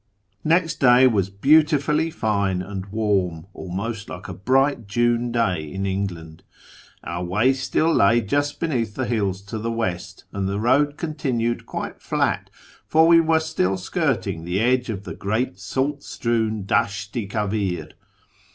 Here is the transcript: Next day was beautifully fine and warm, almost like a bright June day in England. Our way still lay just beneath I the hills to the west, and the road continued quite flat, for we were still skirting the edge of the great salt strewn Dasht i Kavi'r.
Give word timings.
Next 0.43 0.79
day 0.79 1.05
was 1.05 1.29
beautifully 1.29 2.09
fine 2.09 2.63
and 2.63 2.87
warm, 2.87 3.45
almost 3.53 4.09
like 4.09 4.27
a 4.27 4.33
bright 4.33 4.87
June 4.87 5.31
day 5.31 5.71
in 5.71 5.85
England. 5.85 6.41
Our 7.03 7.23
way 7.23 7.53
still 7.53 7.93
lay 7.93 8.21
just 8.21 8.59
beneath 8.59 8.97
I 8.97 9.03
the 9.03 9.09
hills 9.09 9.43
to 9.43 9.59
the 9.59 9.71
west, 9.71 10.23
and 10.33 10.49
the 10.49 10.59
road 10.59 10.97
continued 10.97 11.67
quite 11.67 12.01
flat, 12.01 12.49
for 12.87 13.05
we 13.07 13.19
were 13.19 13.39
still 13.39 13.77
skirting 13.77 14.43
the 14.43 14.59
edge 14.59 14.89
of 14.89 15.03
the 15.03 15.13
great 15.13 15.59
salt 15.59 16.01
strewn 16.01 16.63
Dasht 16.65 17.15
i 17.15 17.27
Kavi'r. 17.27 17.91